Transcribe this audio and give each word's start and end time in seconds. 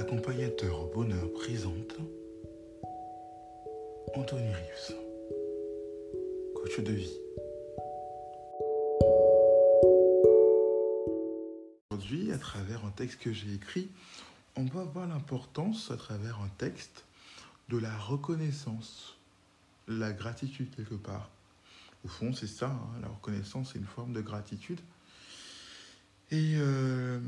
Accompagnateur 0.00 0.80
au 0.80 0.86
bonheur 0.86 1.30
présente 1.34 1.94
Anthony 4.14 4.48
Rives, 4.48 4.96
coach 6.54 6.80
de 6.80 6.92
vie. 6.92 7.18
Aujourd'hui, 11.90 12.32
à 12.32 12.38
travers 12.38 12.82
un 12.86 12.90
texte 12.92 13.20
que 13.20 13.30
j'ai 13.34 13.52
écrit, 13.52 13.90
on 14.56 14.64
va 14.64 14.84
voir 14.84 15.06
l'importance, 15.06 15.90
à 15.90 15.98
travers 15.98 16.40
un 16.40 16.50
texte, 16.56 17.04
de 17.68 17.76
la 17.76 17.94
reconnaissance, 17.94 19.18
la 19.86 20.12
gratitude 20.12 20.74
quelque 20.74 20.94
part. 20.94 21.28
Au 22.06 22.08
fond, 22.08 22.32
c'est 22.32 22.46
ça, 22.46 22.70
hein, 22.70 23.00
la 23.02 23.08
reconnaissance, 23.08 23.72
c'est 23.74 23.78
une 23.78 23.84
forme 23.84 24.14
de 24.14 24.22
gratitude. 24.22 24.80
Et 26.30 26.54
euh, 26.56 27.20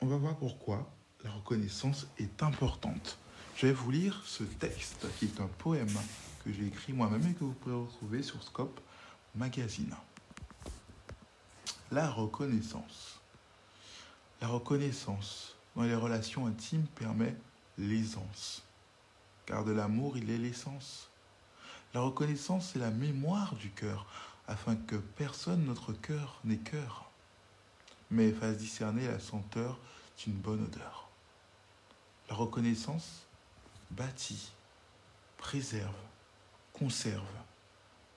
on 0.00 0.06
va 0.06 0.16
voir 0.16 0.38
pourquoi 0.38 0.90
la 1.24 1.30
reconnaissance 1.30 2.06
est 2.18 2.42
importante. 2.42 3.18
Je 3.56 3.66
vais 3.66 3.72
vous 3.72 3.90
lire 3.90 4.22
ce 4.26 4.44
texte 4.44 5.06
qui 5.18 5.24
est 5.24 5.40
un 5.40 5.48
poème 5.58 5.96
que 6.44 6.52
j'ai 6.52 6.66
écrit 6.66 6.92
moi-même 6.92 7.26
et 7.26 7.34
que 7.34 7.44
vous 7.44 7.54
pouvez 7.54 7.74
retrouver 7.74 8.22
sur 8.22 8.42
Scope 8.42 8.80
Magazine. 9.34 9.94
La 11.90 12.10
reconnaissance. 12.10 13.20
La 14.42 14.48
reconnaissance 14.48 15.56
dans 15.74 15.84
les 15.84 15.94
relations 15.94 16.46
intimes 16.46 16.86
permet 16.94 17.34
l'aisance. 17.78 18.62
Car 19.46 19.64
de 19.64 19.72
l'amour, 19.72 20.18
il 20.18 20.30
est 20.30 20.38
l'essence. 20.38 21.08
La 21.94 22.00
reconnaissance, 22.00 22.70
c'est 22.72 22.78
la 22.78 22.90
mémoire 22.90 23.54
du 23.54 23.70
cœur, 23.70 24.06
afin 24.46 24.76
que 24.76 24.96
personne 24.96 25.64
notre 25.64 25.92
cœur 25.92 26.40
n'ait 26.44 26.58
cœur, 26.58 27.10
mais 28.10 28.30
fasse 28.32 28.58
discerner 28.58 29.06
la 29.06 29.20
senteur 29.20 29.78
d'une 30.18 30.34
bonne 30.34 30.64
odeur. 30.64 31.03
La 32.28 32.36
reconnaissance 32.36 33.26
bâtit, 33.90 34.52
préserve, 35.36 35.94
conserve, 36.72 37.22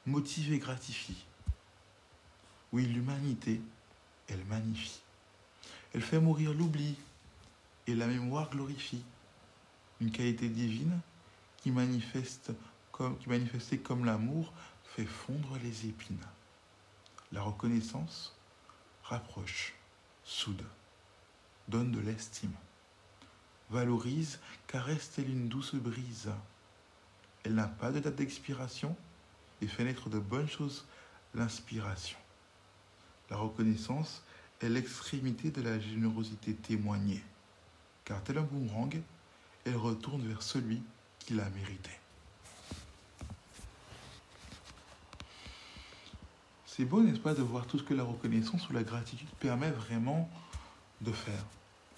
motive 0.06 0.53
et 0.53 0.59
gratifie. 0.59 1.25
Oui, 2.72 2.85
l'humanité, 2.85 3.62
elle 4.29 4.44
magnifie. 4.46 5.01
Elle 5.94 6.01
fait 6.01 6.19
mourir 6.19 6.53
l'oubli 6.53 6.96
et 7.85 7.96
la 7.96 8.07
mémoire 8.07 8.50
glorifie. 8.50 9.03
Une 10.00 10.12
qualité 10.12 10.47
divine 10.47 11.00
qui 11.57 11.72
manifeste 11.72 12.51
comme, 12.91 13.17
comme 13.84 14.06
l'amour 14.06 14.53
fait 14.85 15.06
fondre 15.06 15.57
les 15.62 15.88
épines. 15.88 16.25
La 17.34 17.41
reconnaissance 17.41 18.34
rapproche, 19.03 19.73
soude, 20.23 20.63
donne 21.67 21.91
de 21.91 22.00
l'estime 22.00 22.56
valorise, 23.69 24.39
caresse 24.67 25.11
telle 25.11 25.29
une 25.29 25.47
douce 25.47 25.75
brise. 25.75 26.29
Elle 27.44 27.55
n'a 27.55 27.67
pas 27.67 27.91
de 27.91 28.00
date 28.00 28.16
d'expiration 28.16 28.95
et 29.61 29.67
fait 29.67 29.83
naître 29.83 30.09
de 30.09 30.19
bonnes 30.19 30.50
choses 30.50 30.85
l'inspiration. 31.33 32.17
La 33.29 33.38
reconnaissance 33.38 34.23
est 34.61 34.69
l'extrémité 34.69 35.51
de 35.51 35.61
la 35.61 35.79
générosité 35.79 36.53
témoignée, 36.53 37.23
car 38.05 38.23
tel 38.23 38.38
un 38.38 38.44
boomerang, 38.44 39.01
elle 39.66 39.75
retourne 39.75 40.22
vers 40.22 40.41
celui 40.41 40.81
qui 41.19 41.34
l'a 41.34 41.49
mérité. 41.49 41.91
C'est 46.66 46.85
beau, 46.85 47.01
n'est-ce 47.01 47.19
pas, 47.19 47.34
de 47.34 47.41
voir 47.41 47.66
tout 47.66 47.79
ce 47.79 47.84
que 47.84 47.94
la 47.94 48.03
reconnaissance 48.03 48.69
ou 48.69 48.73
la 48.73 48.84
gratitude 48.84 49.29
permet 49.39 49.72
vraiment 49.72 50.29
de 51.01 51.11
faire. 51.11 51.44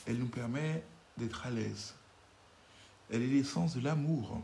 Elle 0.08 0.18
nous 0.18 0.28
permet 0.28 0.84
d'être 1.20 1.46
à 1.46 1.50
l'aise. 1.50 1.94
Elle 3.12 3.22
est 3.22 3.28
l'essence 3.28 3.76
de 3.76 3.82
l'amour. 3.82 4.42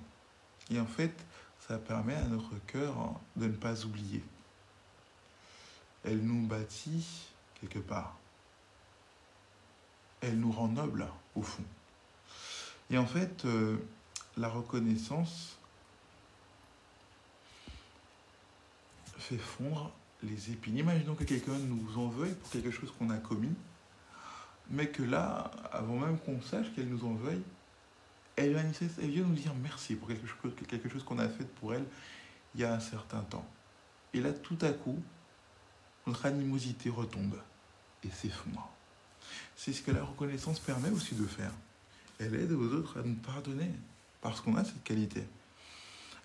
Et 0.69 0.79
en 0.79 0.85
fait, 0.85 1.13
ça 1.67 1.77
permet 1.77 2.15
à 2.15 2.25
notre 2.25 2.53
cœur 2.67 3.19
de 3.35 3.47
ne 3.47 3.55
pas 3.55 3.85
oublier. 3.85 4.23
Elle 6.03 6.21
nous 6.21 6.45
bâtit 6.45 7.29
quelque 7.59 7.79
part. 7.79 8.17
Elle 10.21 10.39
nous 10.39 10.51
rend 10.51 10.67
nobles, 10.67 11.07
au 11.35 11.41
fond. 11.41 11.63
Et 12.89 12.97
en 12.97 13.05
fait, 13.05 13.45
euh, 13.45 13.77
la 14.37 14.49
reconnaissance 14.49 15.57
fait 19.17 19.37
fondre 19.37 19.91
les 20.21 20.51
épines. 20.51 20.77
Imaginons 20.77 21.15
que 21.15 21.23
quelqu'un 21.23 21.57
nous 21.57 21.97
en 21.97 22.07
veuille 22.07 22.35
pour 22.35 22.51
quelque 22.51 22.71
chose 22.71 22.93
qu'on 22.97 23.09
a 23.09 23.17
commis 23.17 23.55
mais 24.69 24.87
que 24.87 25.03
là, 25.03 25.51
avant 25.71 25.97
même 25.97 26.17
qu'on 26.19 26.41
sache 26.41 26.67
qu'elle 26.75 26.89
nous 26.89 27.05
en 27.05 27.13
veuille, 27.13 27.43
elle, 28.35 28.53
vient 28.53 29.23
nous 29.23 29.33
dire 29.33 29.53
merci 29.61 29.95
pour 29.95 30.07
quelque 30.07 30.27
chose, 30.27 30.53
quelque 30.67 30.89
chose 30.89 31.03
qu'on 31.03 31.19
a 31.19 31.29
fait 31.29 31.45
pour 31.45 31.73
elle 31.73 31.85
il 32.53 32.61
y 32.61 32.63
a 32.63 32.73
un 32.73 32.79
certain 32.79 33.21
temps. 33.21 33.45
Et 34.13 34.21
là, 34.21 34.31
tout 34.31 34.57
à 34.61 34.71
coup, 34.71 35.01
notre 36.07 36.25
animosité 36.25 36.89
retombe 36.89 37.35
et 38.03 38.09
s'effondre. 38.09 38.69
C'est 39.55 39.73
ce 39.73 39.81
que 39.81 39.91
la 39.91 40.03
reconnaissance 40.03 40.59
permet 40.59 40.89
aussi 40.89 41.15
de 41.15 41.25
faire. 41.25 41.51
Elle 42.19 42.35
aide 42.35 42.51
aux 42.51 42.73
autres 42.73 42.99
à 42.99 43.03
nous 43.03 43.15
pardonner 43.15 43.71
parce 44.21 44.41
qu'on 44.41 44.55
a 44.55 44.63
cette 44.63 44.83
qualité. 44.83 45.27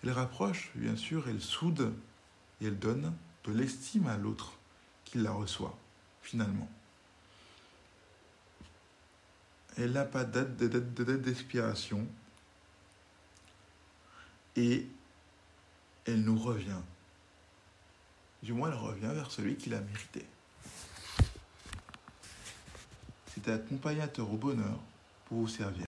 Elle 0.03 0.11
rapproche, 0.11 0.71
bien 0.75 0.95
sûr, 0.95 1.27
elle 1.27 1.41
soude 1.41 1.93
et 2.61 2.67
elle 2.67 2.79
donne 2.79 3.13
de 3.43 3.51
l'estime 3.51 4.07
à 4.07 4.17
l'autre 4.17 4.53
qui 5.05 5.17
la 5.17 5.31
reçoit, 5.31 5.77
finalement. 6.21 6.69
Elle 9.77 9.91
n'a 9.93 10.05
pas 10.05 10.23
date, 10.23 10.57
de 10.57 10.67
date, 10.67 10.93
de 10.93 11.03
date 11.03 11.21
d'expiration. 11.21 12.05
Et 14.55 14.85
elle 16.05 16.21
nous 16.21 16.37
revient. 16.37 16.81
Du 18.43 18.53
moins, 18.53 18.69
elle 18.69 18.77
revient 18.77 19.13
vers 19.13 19.31
celui 19.31 19.55
qui 19.55 19.69
l'a 19.69 19.79
mérité. 19.79 20.25
C'est 23.27 23.47
accompagnateur 23.49 24.31
au 24.31 24.37
bonheur 24.37 24.77
pour 25.25 25.39
vous 25.39 25.47
servir. 25.47 25.85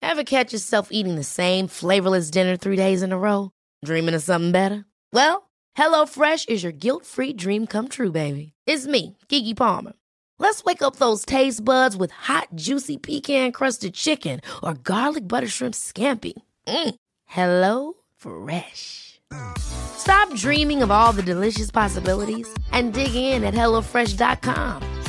Ever 0.00 0.24
catch 0.24 0.52
yourself 0.52 0.88
eating 0.90 1.16
the 1.16 1.24
same 1.24 1.66
flavorless 1.66 2.30
dinner 2.30 2.56
three 2.56 2.76
days 2.76 3.02
in 3.02 3.12
a 3.12 3.18
row? 3.18 3.50
Dreaming 3.84 4.14
of 4.14 4.22
something 4.22 4.52
better? 4.52 4.84
Well, 5.12 5.50
HelloFresh 5.76 6.48
is 6.48 6.62
your 6.62 6.72
guilt-free 6.72 7.34
dream 7.34 7.66
come 7.66 7.88
true, 7.88 8.12
baby. 8.12 8.52
It's 8.66 8.86
me, 8.86 9.16
Kiki 9.28 9.54
Palmer. 9.54 9.92
Let's 10.38 10.64
wake 10.64 10.82
up 10.82 10.96
those 10.96 11.24
taste 11.24 11.64
buds 11.64 11.96
with 11.96 12.10
hot, 12.10 12.48
juicy 12.54 12.96
pecan 12.96 13.52
crusted 13.52 13.94
chicken 13.94 14.40
or 14.62 14.74
garlic 14.74 15.26
butter 15.28 15.48
shrimp 15.48 15.74
scampi. 15.74 16.34
Mm. 16.66 16.94
Hello 17.24 17.94
Fresh. 18.16 19.20
Stop 19.58 20.34
dreaming 20.34 20.82
of 20.82 20.90
all 20.90 21.12
the 21.12 21.22
delicious 21.22 21.70
possibilities 21.70 22.52
and 22.72 22.92
dig 22.92 23.14
in 23.14 23.44
at 23.44 23.54
HelloFresh.com. 23.54 25.02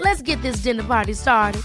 Let's 0.00 0.22
get 0.22 0.40
this 0.42 0.56
dinner 0.56 0.84
party 0.84 1.12
started. 1.14 1.62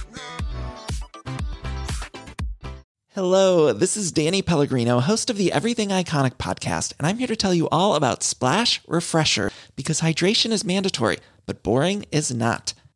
Hello, 3.09 3.73
this 3.73 3.97
is 3.97 4.11
Danny 4.11 4.43
Pellegrino, 4.43 4.99
host 4.99 5.31
of 5.31 5.37
the 5.37 5.51
Everything 5.51 5.89
Iconic 5.89 6.35
podcast, 6.35 6.93
and 6.99 7.07
I'm 7.07 7.17
here 7.17 7.25
to 7.25 7.35
tell 7.35 7.53
you 7.53 7.67
all 7.69 7.95
about 7.95 8.21
Splash 8.21 8.79
Refresher 8.87 9.49
because 9.75 10.01
hydration 10.01 10.51
is 10.51 10.63
mandatory, 10.63 11.17
but 11.47 11.63
boring 11.63 12.05
is 12.11 12.31
not. 12.31 12.75